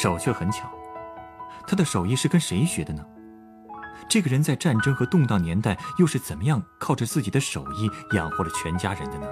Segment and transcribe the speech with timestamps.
[0.00, 0.70] 手却很巧。
[1.66, 3.04] 他的手艺是跟谁学的呢？
[4.08, 9.26] 这个人在战争和动荡年代，又是怎么样靠着自己的手艺养活了全家人的呢？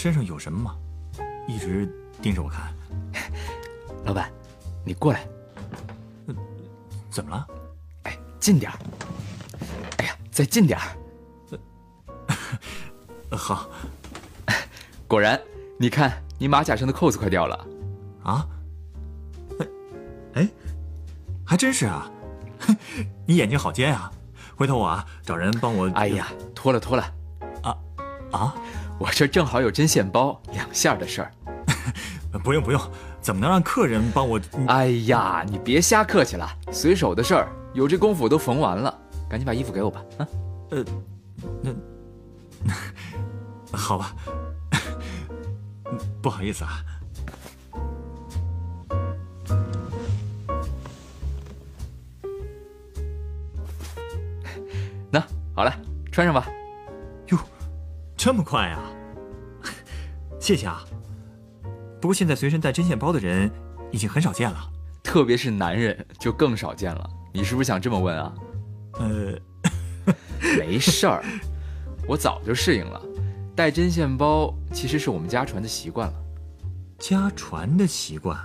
[0.00, 0.74] 身上有什么吗？
[1.46, 1.86] 一直
[2.22, 2.74] 盯着我看。
[4.02, 4.32] 老板，
[4.82, 5.28] 你过来。
[7.10, 7.46] 怎么了？
[8.04, 8.78] 哎，近点儿。
[9.98, 10.96] 哎呀，再近点儿。
[13.36, 13.68] 好。
[15.06, 15.38] 果然，
[15.78, 17.66] 你看你马甲上的扣子快掉了。
[18.22, 18.48] 啊？
[19.58, 19.68] 哎，
[20.40, 20.48] 哎，
[21.44, 22.10] 还真是啊。
[23.26, 24.10] 你眼睛好尖啊！
[24.56, 25.90] 回头我啊找人帮我。
[25.90, 27.02] 哎呀，脱了脱了。
[27.62, 27.76] 啊
[28.32, 28.54] 啊！
[29.00, 31.32] 我这正好有针线包，两下的事儿。
[32.44, 32.80] 不用不用，
[33.22, 34.38] 怎么能让客人帮我？
[34.68, 38.94] 哎呀，你别瞎客气了，随手的事儿，有这功夫都缝完了，
[39.26, 40.04] 赶紧把衣服给我吧。
[40.18, 40.28] 啊，
[40.70, 40.84] 呃，
[41.62, 41.72] 那
[43.72, 44.14] 好吧，
[46.20, 46.84] 不好意思啊。
[55.10, 55.74] 那好了，
[56.12, 56.46] 穿上吧。
[58.20, 58.92] 哟，这么快啊！
[60.38, 60.84] 谢谢啊。
[62.00, 63.50] 不过现在随身带针线包的人
[63.90, 64.70] 已经很少见了，
[65.02, 67.08] 特别是男人就更少见了。
[67.32, 68.34] 你是不是想这么问啊？
[68.94, 69.38] 呃，
[70.58, 71.24] 没事儿，
[72.06, 73.00] 我早就适应了。
[73.56, 76.14] 带针线包其实是我们家传的习惯了。
[76.98, 78.38] 家传的习惯？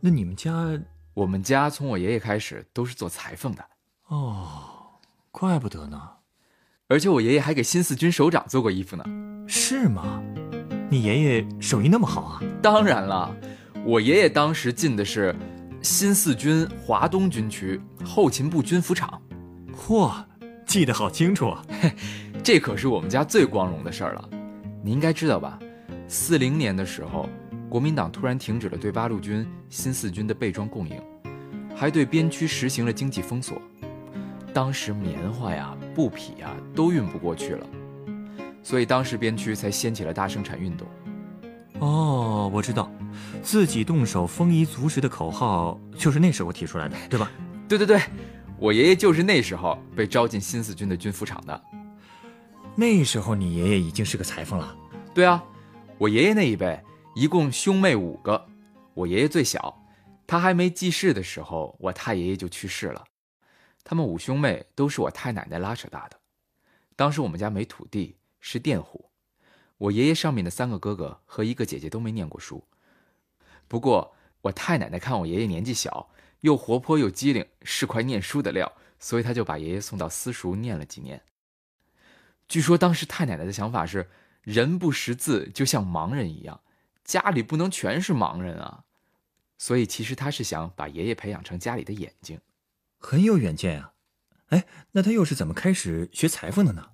[0.00, 0.80] 那你们家？
[1.12, 3.64] 我们家从我爷爷开始都是做裁缝的。
[4.06, 4.62] 哦，
[5.30, 6.00] 怪不得呢。
[6.90, 9.04] 而且我爷爷还给新四军首长做过衣服呢。
[9.46, 10.20] 是吗？
[10.90, 12.42] 你爷爷手艺那么好啊？
[12.60, 13.32] 当然了，
[13.86, 15.32] 我爷爷当时进的是
[15.80, 19.22] 新四军华东军区后勤部军服厂。
[19.72, 20.12] 嚯，
[20.66, 21.64] 记得好清楚啊！
[22.42, 24.28] 这可是我们家最光荣的事儿了。
[24.82, 25.60] 你应该知道吧？
[26.08, 27.28] 四零年的时候，
[27.68, 31.00] 国民党突然停止了对八路军新四军的备装供应，
[31.72, 33.62] 还对边区实行了经济封锁。
[34.52, 37.66] 当时棉花呀、布匹呀都运不过去了。
[38.62, 40.86] 所以当时边区才掀起了大生产运动。
[41.78, 42.90] 哦，我知道，
[43.42, 47.30] 自己动手丰衣足食的口号就是那时候提出来的，对吧？
[47.66, 48.00] 对对对，
[48.58, 51.62] 我爷爷就是那时候被招进新四军的军服厂的。
[52.76, 54.76] 那时候你爷爷已经是个裁缝了。
[55.14, 55.42] 对啊，
[55.96, 56.78] 我爷爷那一辈
[57.14, 58.44] 一共兄妹五个，
[58.92, 59.74] 我爷爷最小，
[60.26, 63.02] 他还没记事的时候，我太爷爷就去世了。
[63.84, 66.18] 他们五兄妹都是我太奶奶拉扯大的。
[66.96, 68.16] 当时我们家没土地。
[68.42, 69.10] 是佃户，
[69.76, 72.66] 我爷爷上面的三个哥哥和一个姐姐都没念过书。
[73.68, 76.10] 不过我太奶奶看我爷爷年纪小，
[76.40, 81.22] 又活泼又机灵，是块念书的料，所以他就把爷爷送到私塾念了几年。
[82.48, 84.08] 据说当时太奶奶的想法是，
[84.40, 86.62] 人不识字就像盲人一样，
[87.04, 88.84] 家里不能全是盲人啊。
[89.58, 92.40] 所以其实他是想把爷爷培养成家里的眼睛，
[93.00, 93.90] 很有远见啊。
[94.50, 96.86] 哎，那他又是怎么开始学裁缝的呢？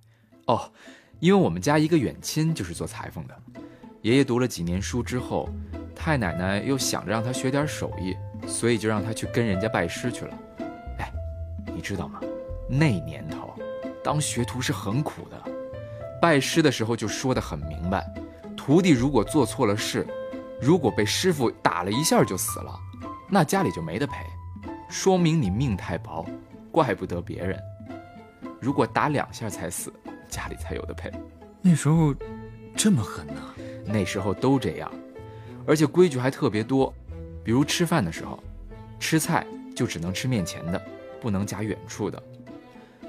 [0.46, 0.72] 哦。
[1.18, 3.34] 因为我们家一个远亲就是做裁缝的，
[4.02, 5.48] 爷爷读了几年书之后，
[5.94, 8.14] 太奶奶又想着让他学点手艺，
[8.46, 10.38] 所以就让他去跟人家拜师去了。
[10.98, 11.10] 哎，
[11.74, 12.20] 你知道吗？
[12.68, 13.54] 那年头，
[14.04, 15.42] 当学徒是很苦的。
[16.20, 18.06] 拜师的时候就说得很明白，
[18.54, 20.06] 徒弟如果做错了事，
[20.60, 22.78] 如果被师傅打了一下就死了，
[23.30, 24.16] 那家里就没得赔，
[24.88, 26.24] 说明你命太薄，
[26.70, 27.58] 怪不得别人。
[28.60, 29.92] 如果打两下才死。
[30.28, 31.08] 家里才有的赔，
[31.62, 32.12] 那时候
[32.74, 33.40] 这么狠呢？
[33.86, 34.90] 那时候都这样，
[35.64, 36.92] 而且规矩还特别多，
[37.44, 38.42] 比如吃饭的时候，
[38.98, 40.82] 吃菜就只能吃面前的，
[41.20, 42.20] 不能夹远处的。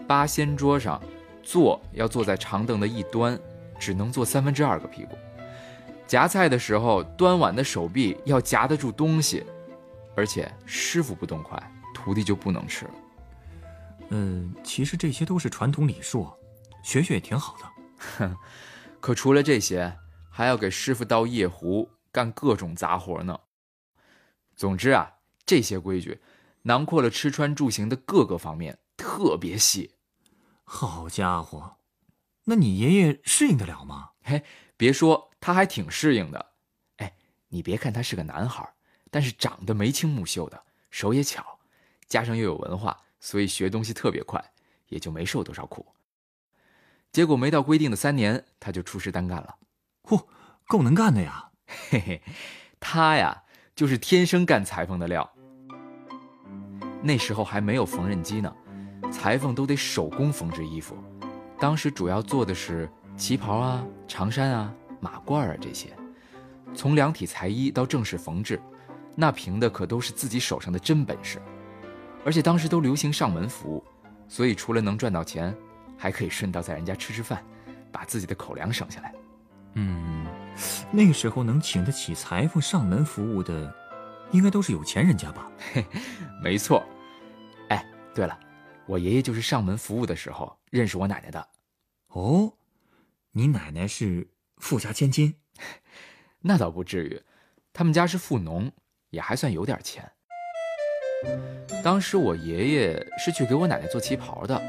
[0.08, 1.02] 八仙桌上
[1.42, 3.38] 坐要坐在长凳的一端，
[3.80, 5.18] 只能坐三分之二个屁股。
[6.06, 9.44] 夹菜的时候，端碗的手臂要夹得住东西，
[10.18, 11.56] 而且师傅不动筷，
[11.94, 12.92] 徒弟就不能吃了。
[14.10, 16.28] 嗯，其实这些都是传统礼数。
[16.84, 18.38] 学学也挺好的，哼，
[19.00, 19.96] 可除了这些，
[20.32, 23.40] 还要给师傅倒夜壶，干各种杂活呢。
[24.56, 26.20] 总之啊，这些规矩
[26.64, 29.94] 囊括了吃穿住行的各个方面，特别细。
[30.64, 31.78] 好家伙，
[32.46, 34.10] 那你爷爷适应得了吗？
[34.24, 34.44] 嘿，
[34.76, 36.54] 别说，他还挺适应的。
[36.96, 37.16] 哎，
[37.50, 38.68] 你别看他是个男孩，
[39.10, 41.44] 但是长得眉清目秀的，手也巧，
[42.08, 44.44] 加上又有文化，所以学东西特别快，
[44.88, 45.86] 也就没受多少苦。
[47.12, 49.56] 结果没到规定的三年，他就出师单干了。
[50.04, 50.26] 嚯，
[50.68, 51.50] 够能干的呀！
[51.90, 52.22] 嘿嘿，
[52.80, 53.44] 他呀，
[53.76, 55.30] 就是天生干裁缝的料。
[57.02, 58.54] 那时候还没有缝纫机呢，
[59.12, 60.98] 裁缝都得手工缝制衣服。
[61.60, 65.96] 当时主要做的是旗袍啊、长衫啊、马褂啊这些。
[66.76, 68.62] 从量体裁衣到正式缝制，
[69.20, 71.42] 那凭的可都是自己手上的真本事。
[72.24, 73.84] 而且当时都流行上门服务，
[74.28, 75.56] 所以除了能赚到钱，
[75.98, 77.44] 还可以顺道在人家吃吃饭，
[77.92, 79.16] 把自己的口粮省下来。
[79.74, 80.28] 嗯，
[80.92, 83.74] 那个时候能请得起裁缝上门服务的，
[84.32, 85.50] 应该都是有钱人家吧？
[85.74, 85.84] 嘿
[86.44, 86.86] 没错。
[87.70, 87.84] 哎，
[88.14, 88.38] 对了，
[88.86, 91.48] 我爷爷就是上门服务的时候认识我奶奶的。
[92.10, 92.54] 哦，
[93.32, 95.36] 你奶奶是富家千金？
[96.42, 97.22] 那倒不至于，
[97.72, 98.72] 他们家是富农，
[99.10, 100.04] 也还算有点钱。
[101.84, 104.62] 当时我爷爷是去给我奶奶做旗袍的。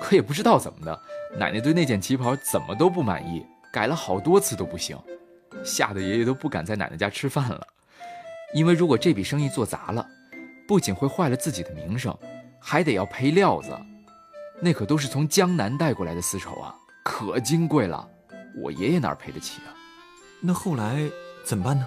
[0.00, 1.00] 可也不知道怎么的，
[1.38, 4.98] 奶奶对那件旗袍怎么都不满意，改了好多次都不行，
[5.64, 7.64] 吓得爷爷都不敢在奶奶家吃饭了。
[8.52, 10.04] 因为如果这笔生意做砸了，
[10.66, 12.16] 不仅会坏了自己的名声，
[12.60, 13.70] 还得要赔料子，
[14.60, 16.74] 那可都是从江南带过来的丝绸啊，
[17.04, 18.08] 可金贵了，
[18.60, 19.70] 我爷爷哪赔得起啊？
[20.40, 20.98] 那后来
[21.44, 21.86] 怎么办呢？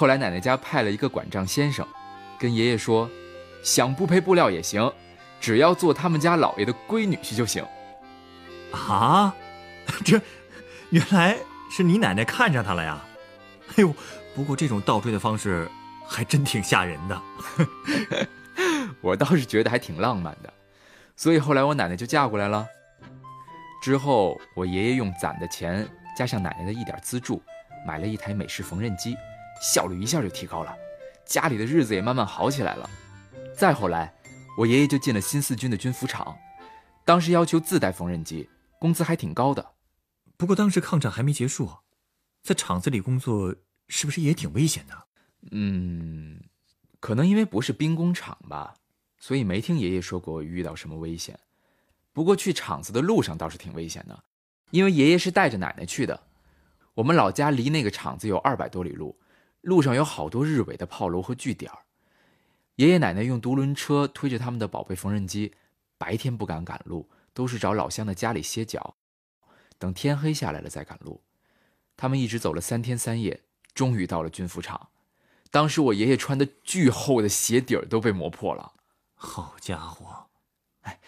[0.00, 1.86] 后来奶奶家派了一个管账先生，
[2.38, 3.06] 跟爷爷说，
[3.62, 4.90] 想不赔布料也行。
[5.38, 7.62] 只要做他们家老爷的闺女婿就行，
[8.72, 9.34] 啊，
[10.02, 10.18] 这
[10.88, 11.36] 原来
[11.70, 12.98] 是你奶奶看上他了呀！
[13.72, 13.94] 哎呦，
[14.34, 15.68] 不过这种倒追的方式
[16.08, 17.22] 还真挺吓人的。
[19.02, 20.50] 我倒是觉得还挺浪漫的，
[21.14, 22.66] 所以后来我奶奶就嫁过来了。
[23.82, 25.86] 之后我爷爷用攒的钱
[26.16, 27.42] 加上奶奶的一点资助，
[27.86, 29.14] 买了一台美式缝纫机，
[29.60, 30.74] 效率一下就提高了，
[31.24, 32.88] 家里的日子也慢慢好起来了。
[33.56, 34.12] 再后来。
[34.58, 36.36] 我爷爷就进了新四军的军服厂，
[37.04, 39.64] 当时要求自带缝纫机，工资还挺高的。
[40.36, 41.70] 不过当时抗战还没结束，
[42.42, 43.54] 在厂子里工作
[43.88, 45.04] 是不是也挺危险的？
[45.52, 46.42] 嗯，
[46.98, 48.74] 可能因为不是兵工厂吧，
[49.18, 51.38] 所以没听爷爷说过遇到什么危险。
[52.12, 54.24] 不过去厂子的路上倒是挺危险的，
[54.70, 56.20] 因为爷爷是带着奶奶去的。
[56.94, 59.16] 我们老家离那个厂子有二百多里路，
[59.62, 61.78] 路上有好多日伪的炮楼和据点儿。
[62.76, 65.54] 爷爷奶奶用独轮车推着他们的宝贝缝纫机，
[65.98, 68.96] 白天不敢赶路，都是找老乡的家里歇脚，
[69.78, 71.20] 等天黑下来了再赶路。
[71.96, 73.42] 他们一直走了三天三夜，
[73.74, 74.88] 终于到了军服厂。
[75.50, 78.72] 当时我爷爷穿的巨厚的鞋底儿都被磨破了。
[79.14, 80.28] 好家伙，
[80.82, 80.98] 哎，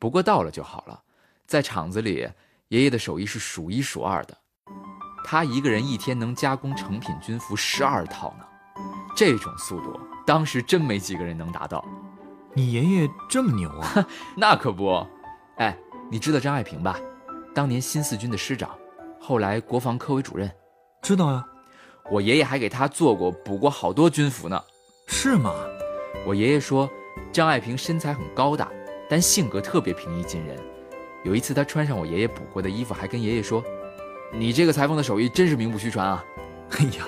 [0.00, 1.04] 不过到了就好了。
[1.46, 2.28] 在厂子里，
[2.68, 4.38] 爷爷的手艺是数一数二的，
[5.24, 8.44] 他一个人一天能加工成品军服十二套呢。
[9.16, 11.84] 这种速度，当时真没几个人能达到。
[12.54, 14.06] 你爷爷这么牛啊？
[14.36, 15.06] 那可不。
[15.56, 15.76] 哎，
[16.10, 16.98] 你知道张爱萍吧？
[17.54, 18.70] 当年新四军的师长，
[19.20, 20.50] 后来国防科委主任。
[21.02, 21.44] 知道呀。
[22.10, 24.60] 我爷爷还给他做过、补过好多军服呢。
[25.06, 25.52] 是吗？
[26.26, 26.88] 我爷爷说，
[27.32, 28.68] 张爱萍身材很高大，
[29.08, 30.58] 但性格特别平易近人。
[31.24, 33.62] 有一次，他穿上我爷爷补过的衣服，还跟爷爷说
[34.32, 36.24] ：“你这个裁缝的手艺真是名不虚传啊！”
[36.78, 37.04] 哎呀，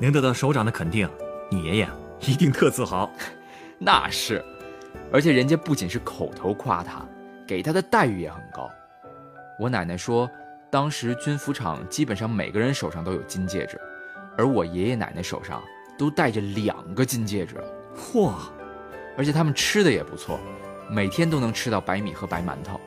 [0.00, 1.08] 能得到首长的肯定。
[1.50, 1.88] 你爷爷
[2.20, 3.10] 一定特自豪，
[3.78, 4.44] 那是，
[5.12, 7.06] 而且人家不仅是口头夸他，
[7.46, 8.68] 给他的待遇也很高。
[9.60, 10.28] 我奶奶说，
[10.70, 13.80] 当时军服厂基本上每个人手上都有金戒指，
[14.36, 15.62] 而我爷爷奶奶手上
[15.96, 17.56] 都戴着两个金戒指。
[17.96, 18.32] 嚯！
[19.16, 20.40] 而且他们吃的也不错，
[20.90, 22.80] 每天都能吃到白米和白馒头，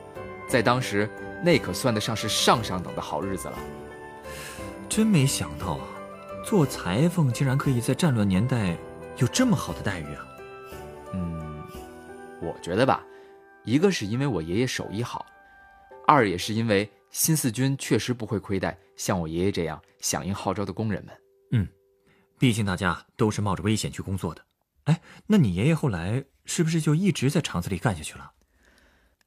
[0.48, 1.08] 在当时
[1.44, 3.58] 那可算得上是上上等的好日子了。
[4.88, 5.86] 真没想到啊！
[6.44, 8.74] 做裁缝竟然可以在战乱年代
[9.18, 10.26] 有这么好的待遇啊！
[11.12, 11.62] 嗯，
[12.40, 13.04] 我觉得吧，
[13.64, 15.26] 一个是因为我爷爷手艺好，
[16.06, 21.14] 二也是因为新四军确实不会亏待像我爷爷这样响应号召的工人们。
[21.52, 21.68] 嗯，
[22.38, 24.42] 毕竟大家都是冒着危险去工作的。
[24.84, 28.32] 哎，那你爷爷后来是不是就一直在厂子里干下去了？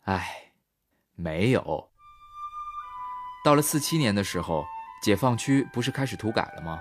[0.06, 0.51] 哎，
[1.22, 1.88] 没有。
[3.46, 4.66] 到了四七年的时候，
[5.04, 6.80] 解放区不是开始土改了吗？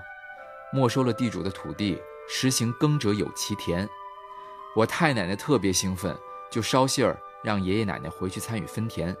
[0.73, 3.87] 没收了地主的土地，实行耕者有其田。
[4.75, 6.17] 我太奶奶特别兴奋，
[6.49, 9.15] 就捎信儿让爷爷奶奶回去参与分田。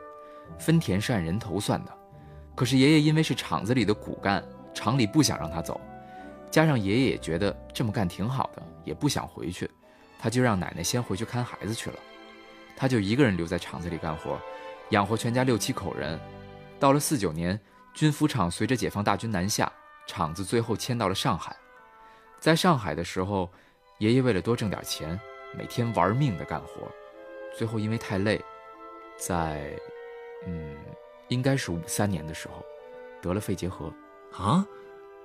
[0.57, 1.97] 分田是按人头算的，
[2.55, 5.79] 可是爷爷因为是厂子里的骨干，厂里不想让他走，
[6.49, 9.69] 加上爷爷也觉得这么干挺好的，也不想回去，
[10.19, 11.97] 他就让奶奶先回去看孩子去了。
[12.77, 14.39] 他就一个人留在厂子里干活，
[14.91, 16.19] 养活全家六七口人。
[16.79, 17.59] 到了四九年，
[17.93, 19.71] 军服厂随着解放大军南下，
[20.07, 21.55] 厂子最后迁到了上海。
[22.39, 23.49] 在上海的时候，
[23.99, 25.19] 爷爷为了多挣点钱，
[25.57, 26.91] 每天玩命的干活，
[27.57, 28.43] 最后因为太累，
[29.15, 29.77] 在，
[30.47, 30.75] 嗯，
[31.27, 32.65] 应该是五三年的时候，
[33.21, 33.93] 得了肺结核。
[34.33, 34.65] 啊，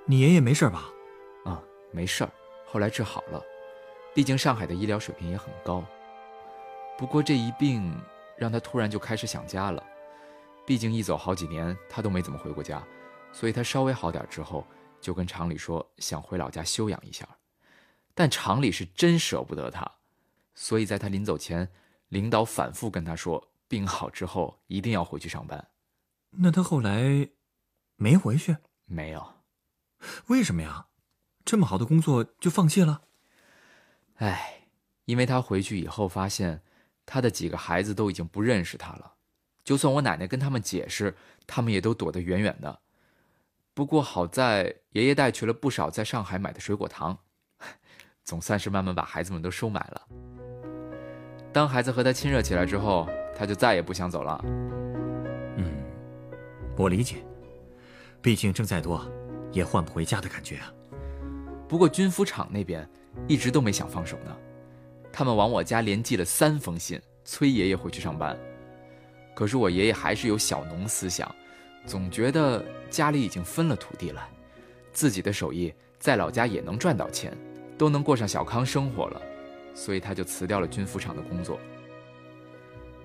[0.05, 0.91] 你爷爷没事吧？
[1.45, 2.31] 啊，没事儿，
[2.67, 3.43] 后来治好了。
[4.15, 5.83] 毕竟上海的医疗水平也很高。
[6.99, 7.95] 不过这一病
[8.37, 9.83] 让他突然就开始想家了。
[10.66, 12.83] 毕竟一走好几年，他都没怎么回过家，
[13.33, 14.66] 所以他稍微好点之后，
[15.00, 17.26] 就跟厂里说想回老家休养一下。
[18.14, 19.90] 但厂里是真舍不得他，
[20.55, 21.69] 所以在他临走前，
[22.09, 25.69] 领导反复跟他说，病好之后一定要回去上班。
[26.31, 27.28] 那他后来
[27.97, 28.57] 没回去？
[28.87, 29.35] 没有。
[30.26, 30.87] 为什么呀？
[31.45, 33.02] 这么好的工作就放弃了？
[34.16, 34.66] 哎，
[35.05, 36.62] 因为他回去以后发现，
[37.07, 39.15] 他的几个孩子都已经不认识他了。
[39.65, 42.81] 就算我奶奶跟他们解释，他们也都躲得远远的。
[43.73, 47.19] 不过好在爷爷带去了不少在上海买的水果糖，
[48.25, 50.03] 总算是慢慢把孩子们都收买了。
[51.53, 54.41] 当孩子和他亲热起来之后，他就再也不想走了。
[55.57, 55.85] 嗯，
[56.77, 57.25] 我理解，
[58.21, 59.05] 毕竟挣再多，
[59.53, 60.73] 也换不回家的感觉啊。
[61.69, 62.89] 不过军服厂那边
[63.27, 64.37] 一直都没想放手呢，
[65.19, 68.39] 他们往我家连寄了三封信，催爷爷回去上班。
[69.35, 71.35] 可是我爷爷还是有小农思想，
[71.87, 74.29] 总觉得家里已经分了土地了，
[74.93, 77.35] 自己的手艺在老家也能赚到钱，
[77.79, 79.23] 都能过上小康生活了，
[79.75, 81.59] 所以他就辞掉了军服厂的工作。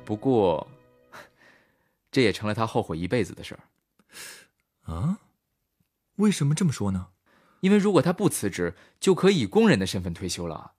[0.03, 0.67] 不过，
[2.11, 4.93] 这也成了他后悔一辈子的事儿。
[4.93, 5.17] 啊？
[6.17, 7.07] 为什么这么说呢？
[7.61, 10.73] 因为如果他不辞职，就可以以工人的身份退休了。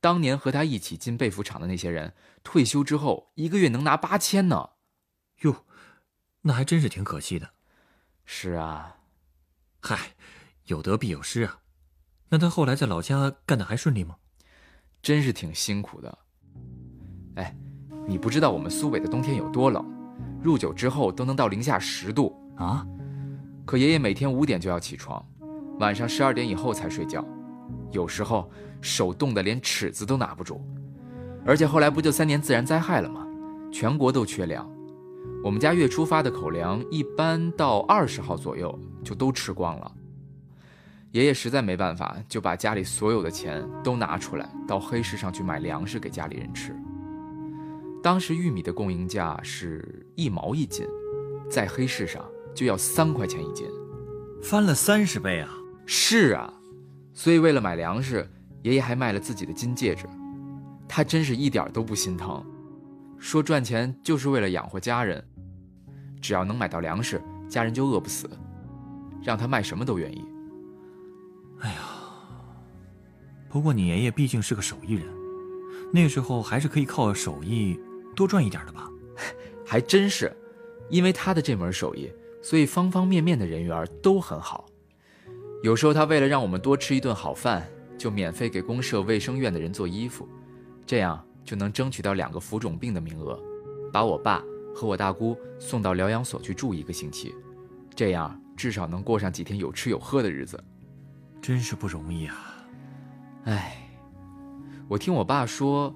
[0.00, 4.70] 当年和他一起进被服厂的那些人，退休之后一个月能拿八千呢。
[5.42, 5.64] 哟，
[6.42, 7.50] 那还真是挺可惜的。
[8.24, 8.96] 是啊，
[9.80, 10.14] 嗨，
[10.64, 11.60] 有得必有失啊。
[12.30, 14.16] 那他后来在老家干的还顺利吗？
[15.02, 16.18] 真是挺辛苦的。
[17.36, 17.56] 哎，
[18.06, 19.84] 你不知道我们苏北的冬天有多冷，
[20.42, 22.86] 入九之后都能到零下十度啊。
[23.66, 25.24] 可爷爷每天五点就要起床，
[25.78, 27.24] 晚上十二点以后才睡觉，
[27.92, 30.60] 有时候手冻得连尺子都拿不住。
[31.44, 33.26] 而且后来不就三年自然灾害了吗？
[33.72, 34.68] 全国都缺粮。
[35.42, 39.92] 我们家月初发的口粮，一般到二十号左右就都吃光了。
[41.12, 46.76] 爷爷实在没办法，就把家里所有的钱都拿出来，到黑市上去买粮食给家里人吃。
[48.02, 50.86] 当时玉米的供应价是一毛一斤，
[51.50, 53.66] 在黑市上就要三块钱一斤，
[54.42, 55.48] 翻了三十倍啊！
[55.84, 56.52] 是啊，
[57.12, 58.30] 所以为了买粮食，
[58.62, 60.06] 爷爷还卖了自己的金戒指。
[60.88, 62.44] 他真是一点都不心疼，
[63.18, 65.24] 说赚钱就是为了养活家人。
[66.20, 68.28] 只要能买到粮食，家人就饿不死，
[69.22, 70.24] 让他卖什么都愿意。
[71.60, 71.76] 哎呀，
[73.48, 75.06] 不过你爷爷毕竟是个手艺人，
[75.92, 77.78] 那时候还是可以靠手艺
[78.14, 78.88] 多赚一点的吧？
[79.64, 80.34] 还真是，
[80.88, 82.10] 因为他的这门手艺，
[82.42, 84.66] 所以方方面面的人缘都很好。
[85.62, 87.66] 有时候他为了让我们多吃一顿好饭，
[88.00, 90.26] 就免费给公社卫生院的人做衣服，
[90.86, 93.38] 这样就能争取到两个浮肿病的名额，
[93.92, 94.42] 把我爸。
[94.74, 97.34] 和我大姑送到疗养所去住一个星期，
[97.94, 100.62] 这样至少能过上几天有吃有喝的日子，
[101.42, 102.64] 真是不容易啊！
[103.44, 103.76] 唉，
[104.88, 105.94] 我听我爸说，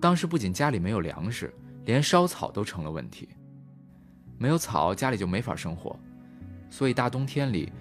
[0.00, 1.54] 当时不仅家里没有粮食，
[1.86, 3.28] 连烧草都成了问题。
[4.36, 5.96] 没有草，家里就没法生活，
[6.68, 7.72] 所以大冬天里，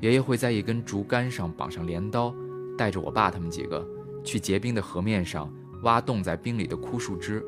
[0.00, 2.32] 爷爷会在一根竹竿上绑上镰刀，
[2.78, 3.86] 带着我爸他们几个
[4.24, 7.44] 去结冰的河面上挖冻在冰里的枯树枝。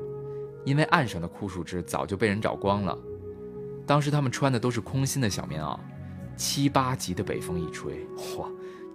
[0.66, 2.98] 因为岸上的枯树枝早就被人找光了，
[3.86, 5.80] 当时他们穿的都是空心的小棉袄，
[6.36, 8.46] 七八级的北风一吹，嚯，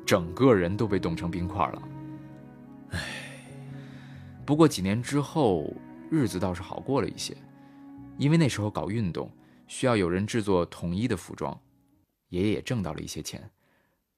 [0.06, 1.82] 整个人都被冻成冰块了。
[2.92, 3.00] 唉，
[4.46, 5.74] 不过几年之后，
[6.12, 7.36] 日子倒是好过了一些，
[8.20, 9.27] 因为那时候搞运动
[9.65, 11.60] 需要有人制作统一的服装，
[12.30, 13.42] 爷爷也挣到了一些钱，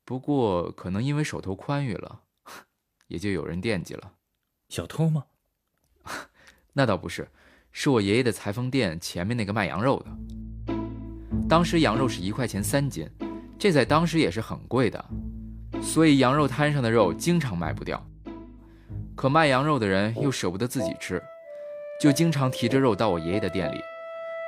[0.08, 2.22] 不过可能因为手头宽裕了，
[3.10, 4.14] 也就有人惦记了。
[4.70, 5.26] 小偷吗？
[6.72, 7.28] 那倒不是，
[7.74, 10.06] 是我爷爷的裁缝店前面那个卖羊肉的。
[11.50, 13.06] 当时羊肉是一块钱三斤，
[13.60, 15.06] 这在当时也是很贵的，
[15.82, 18.02] 所以羊肉摊上的肉经常卖不掉。
[19.14, 21.22] 可卖羊肉的人又舍不得自己吃，
[22.00, 23.82] 就经常提着肉到我爷爷的店里，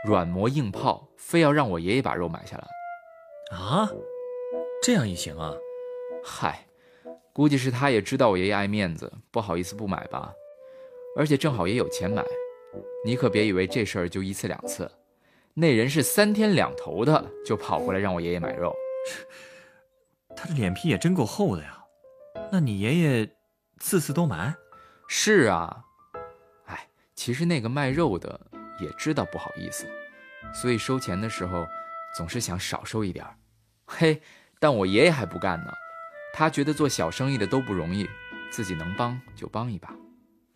[0.08, 3.58] 软磨硬泡，非要让我爷爷把肉买下来。
[3.58, 3.90] 啊，
[4.90, 5.54] 这样也行啊？
[6.26, 6.66] 嗨，
[7.32, 10.34] 估计是他也知道我爷爷爱面子，不好意思不买吧。
[11.16, 12.26] 而且正好也有钱买，
[13.06, 14.92] 你可别以为这事儿就一次两次，
[15.54, 18.76] 那人是三天两头的就跑过来让我爷爷买肉。
[20.36, 21.84] 他这脸皮也真够厚的呀。
[22.52, 23.30] 那你爷爷
[23.78, 24.56] 次次都买？
[25.08, 25.86] 是啊。
[26.66, 28.42] 哎，其实那个卖肉的
[28.82, 29.86] 也知道不好意思，
[30.52, 31.64] 所以收钱的时候
[32.18, 33.36] 总是想少收一点儿。
[33.86, 34.20] 嘿，
[34.60, 35.74] 但我爷爷还不干呢，
[36.34, 38.10] 他觉得做小生意的都不容易，
[38.52, 39.96] 自己能帮就帮一把。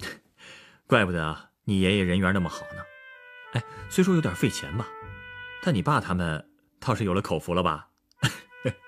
[0.85, 2.83] 怪不得你爷爷人缘那么好呢。
[3.53, 4.87] 哎，虽说有点费钱吧，
[5.63, 7.87] 但你爸他们倒是有了口福了吧？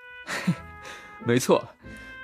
[1.24, 1.66] 没错，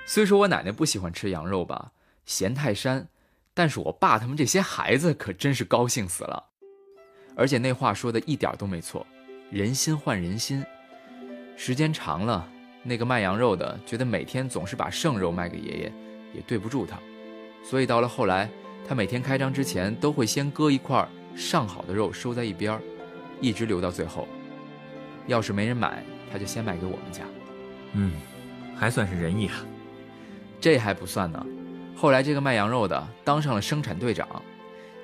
[0.05, 1.93] 虽说我奶奶不喜欢吃羊肉吧，
[2.25, 3.07] 嫌太膻，
[3.53, 6.51] 但是我爸他们这些孩子可真是高兴死了。
[7.35, 9.07] 而且那话说的一点都没错，
[9.49, 10.63] 人心换人心。
[11.57, 12.47] 时间长了，
[12.83, 15.93] 那个卖羊肉的觉得每天总是把剩肉卖给爷爷，
[16.33, 16.99] 也对不住他，
[17.63, 18.49] 所以到了后来，
[18.87, 22.79] 他每天开张之前都会先割一块上好的肉收在一边
[23.41, 24.27] 一直留到最后。
[25.25, 27.23] 要是没人买，他就先卖给我们家。
[27.93, 28.11] 嗯。
[28.75, 29.63] 还算是仁义啊，
[30.59, 31.45] 这还不算呢。
[31.95, 34.27] 后来这个卖羊肉的当上了生产队长，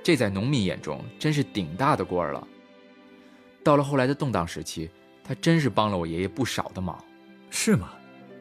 [0.03, 2.45] 这在农民眼中真是顶大的官了。
[3.63, 4.89] 到了后来的动荡时期，
[5.23, 7.01] 他真是帮了我爷爷不少的忙。
[7.49, 7.91] 是吗？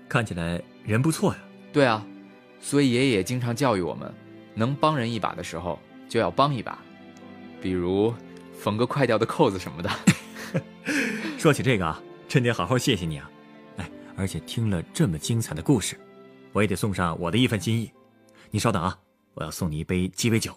[0.09, 1.39] 看起来人不错呀。
[1.73, 2.05] 对啊，
[2.61, 4.13] 所以爷爷也经常教育我们，
[4.55, 6.79] 能帮人一把的时候就要帮一把，
[7.61, 8.15] 比如
[8.59, 9.91] 缝个快掉的扣子什么的。
[11.37, 13.31] 说起这个啊，真得好好谢谢你啊。
[13.77, 15.97] 哎而且听了这么精彩的故事，
[16.53, 17.93] 我也得送上我的一份心意。
[18.51, 18.99] 你稍等啊，
[19.35, 20.53] 我要送你一杯鸡尾酒。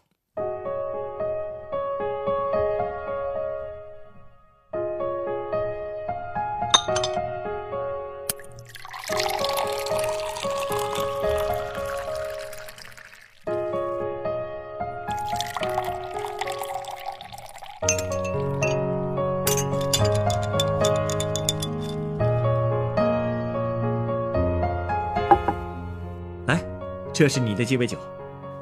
[27.22, 28.00] 这是你的鸡尾酒，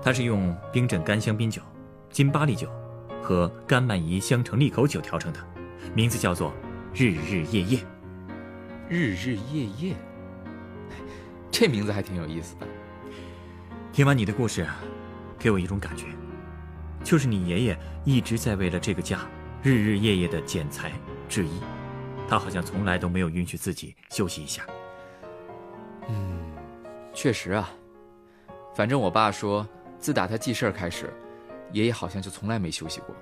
[0.03, 1.61] 它是用冰镇干香槟酒、
[2.09, 2.69] 金巴利酒
[3.23, 5.39] 和甘曼怡香橙利口酒调成的，
[5.95, 6.53] 名字叫做
[6.93, 7.79] “日日夜夜”。
[8.89, 9.95] 日日夜夜，
[11.49, 12.67] 这名字还挺有意思的。
[13.93, 14.67] 听完你的故事，
[15.39, 16.07] 给我一种感觉，
[17.01, 19.19] 就是你爷爷一直在为了这个家
[19.63, 20.91] 日日夜夜的剪裁、
[21.29, 21.61] 制衣，
[22.27, 24.65] 他好像从来都没有允许自己休息一下。
[26.09, 26.41] 嗯，
[27.13, 27.69] 确实啊。
[28.73, 29.67] 反正我爸说，
[29.99, 31.13] 自打他记事儿开始，
[31.71, 33.15] 爷爷好像就从来没休息过。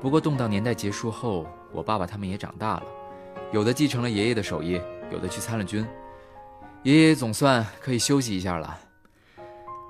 [0.00, 2.82] 不过动荡年代结束后，我爸爸他们也长大了，
[3.52, 4.80] 有的继承了爷爷的手艺，
[5.12, 5.86] 有的去参了军，
[6.84, 8.78] 爷爷总算可以休息一下了。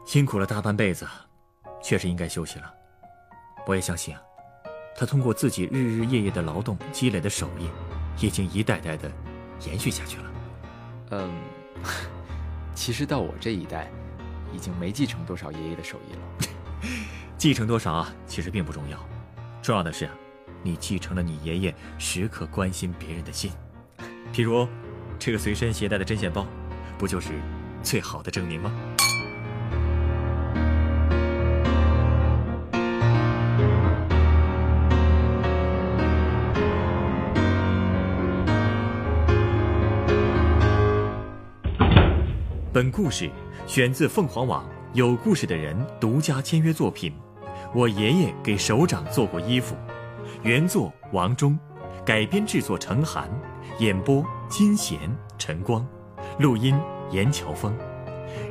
[0.05, 1.07] 辛苦了大半辈子，
[1.81, 2.75] 确实应该休息了。
[3.67, 4.21] 我也相信啊，
[4.97, 7.69] 他通过自己日日夜夜的劳动积累的手艺，
[8.21, 9.09] 已经一代代的
[9.65, 10.25] 延续下去了。
[11.11, 11.31] 嗯，
[12.75, 13.89] 其实到我这一代。
[14.55, 16.21] 已经没继承多少爷爷的手艺了，
[17.39, 18.99] 继承多少啊，其实并不重要，
[19.63, 20.09] 重要的是，
[20.63, 23.51] 你继承了你爷爷时刻关心别人的心，
[24.33, 24.69] 譬如
[25.19, 26.47] 这个随身携带的针线包，
[26.99, 27.33] 不就是
[27.83, 28.73] 最好的证明吗？
[42.73, 43.29] 本故事。
[43.71, 47.13] 选自凤凰网有故事的人独家签约作品，
[47.73, 49.77] 我爷爷给首长做过衣服，
[50.43, 51.57] 原作王忠，
[52.05, 53.31] 改编制作程寒，
[53.79, 54.99] 演播金贤、
[55.39, 55.87] 陈光，
[56.41, 56.77] 录音
[57.13, 57.73] 严乔峰。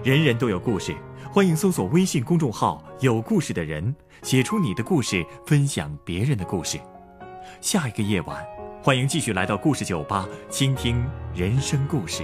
[0.06, 0.96] 人人都有故事，
[1.34, 6.80] 欢迎搜索微信公众号“有故事的人”，写出你的故事，分享别人的故事。
[7.60, 8.42] 下一个夜晚，
[8.82, 11.06] 欢迎继续来到故事酒吧，倾听
[11.36, 12.24] 人生故事。